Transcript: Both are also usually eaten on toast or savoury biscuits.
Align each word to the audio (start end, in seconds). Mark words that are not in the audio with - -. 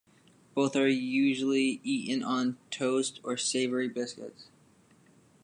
Both 0.55 0.75
are 0.75 0.79
also 0.79 0.85
usually 0.95 1.79
eaten 1.83 2.23
on 2.23 2.57
toast 2.71 3.19
or 3.21 3.37
savoury 3.37 3.87
biscuits. 3.87 4.47